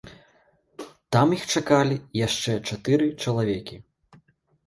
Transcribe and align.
Там 1.15 1.27
іх 1.37 1.43
чакалі 1.57 1.97
яшчэ 2.21 2.55
чатыры 2.69 3.07
чалавекі. 3.27 3.75